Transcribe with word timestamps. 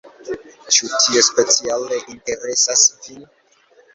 Ĉu 0.77 0.87
tio 1.03 1.21
speciale 1.27 2.01
interesas 2.15 2.89
vin? 3.05 3.23